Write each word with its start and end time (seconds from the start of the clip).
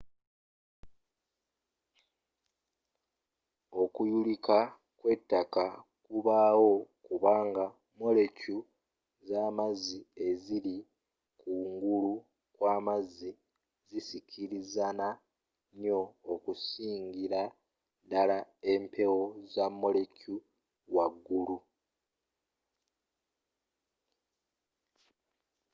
okuyulika 3.81 4.57
kw'ettaka 4.99 5.65
kubawo 6.05 6.71
kubanga 7.05 7.65
molekyu 8.01 8.57
z'amazzi 9.27 9.99
eziri 10.27 10.77
ku 11.41 11.51
ngulu 11.71 12.13
kwa 12.55 12.69
amazzi 12.79 13.29
zisikirizana 13.89 15.07
nnyo 15.71 16.01
okusingira 16.33 17.41
ddala 18.03 18.37
empewo 18.73 19.23
za 19.53 19.65
molekyu 19.81 20.33
waggulu 20.95 21.57